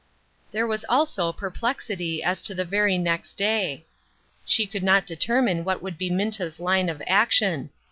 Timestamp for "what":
5.63-5.83